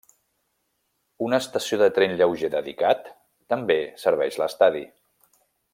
[1.25, 3.13] Una estació de tren lleuger dedicat
[3.55, 4.87] també serveix l'estadi.